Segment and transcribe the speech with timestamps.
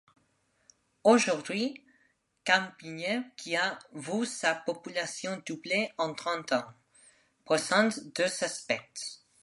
[1.03, 1.85] Aujourd'hui,
[2.43, 6.65] Capinghem qui a vu sa population doubler en trente ans,
[7.45, 9.21] présente deux aspects.